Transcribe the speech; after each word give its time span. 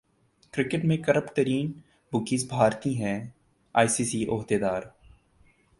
cricket 0.53 0.85
میں 0.85 0.97
کرپٹ 0.97 1.35
ترین 1.35 1.71
بکیز 2.13 2.45
بھارتی 2.49 2.93
ہیں 3.03 3.19
ائی 3.75 3.87
سی 3.87 4.05
سی 4.05 4.23
عہدیدار 4.25 4.81